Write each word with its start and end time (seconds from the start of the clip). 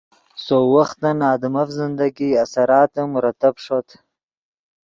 سؤ 0.45 0.63
وختن 0.75 1.17
آدمف 1.33 1.67
زندگی 1.79 2.29
اثراتے 2.43 3.03
مرتب 3.15 3.53
ݰوت 3.63 3.87